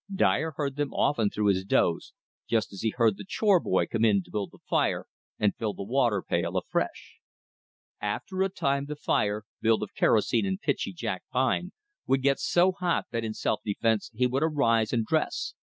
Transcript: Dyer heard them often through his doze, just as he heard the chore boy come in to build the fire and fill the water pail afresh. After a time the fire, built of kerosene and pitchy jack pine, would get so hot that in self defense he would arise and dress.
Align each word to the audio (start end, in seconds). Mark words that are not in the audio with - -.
Dyer 0.11 0.53
heard 0.55 0.77
them 0.77 0.91
often 0.95 1.29
through 1.29 1.45
his 1.49 1.63
doze, 1.63 2.11
just 2.49 2.73
as 2.73 2.81
he 2.81 2.89
heard 2.89 3.17
the 3.17 3.23
chore 3.23 3.59
boy 3.59 3.85
come 3.85 4.03
in 4.03 4.23
to 4.23 4.31
build 4.31 4.49
the 4.51 4.57
fire 4.67 5.05
and 5.37 5.55
fill 5.55 5.75
the 5.75 5.83
water 5.83 6.23
pail 6.27 6.57
afresh. 6.57 7.19
After 8.01 8.41
a 8.41 8.49
time 8.49 8.85
the 8.87 8.95
fire, 8.95 9.43
built 9.61 9.83
of 9.83 9.93
kerosene 9.93 10.47
and 10.47 10.59
pitchy 10.59 10.91
jack 10.91 11.21
pine, 11.31 11.71
would 12.07 12.23
get 12.23 12.39
so 12.39 12.71
hot 12.71 13.05
that 13.11 13.23
in 13.23 13.35
self 13.35 13.59
defense 13.63 14.09
he 14.15 14.25
would 14.25 14.41
arise 14.41 14.91
and 14.91 15.05
dress. 15.05 15.53